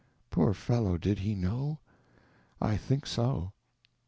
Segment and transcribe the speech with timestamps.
[0.31, 1.77] Poor fellow, did he know?
[2.59, 3.51] I think so.